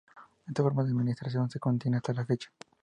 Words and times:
Esta 0.47 0.63
forma 0.63 0.81
de 0.81 0.89
administración 0.89 1.47
se 1.51 1.59
mantiene 1.63 1.97
hasta 1.97 2.11
la 2.11 2.25
fecha. 2.25 2.49